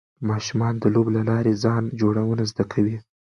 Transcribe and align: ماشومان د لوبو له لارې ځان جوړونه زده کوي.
ماشومان 0.29 0.73
د 0.79 0.83
لوبو 0.93 1.11
له 1.17 1.23
لارې 1.29 1.53
ځان 1.63 1.83
جوړونه 1.99 2.43
زده 2.51 2.63
کوي. 2.71 2.97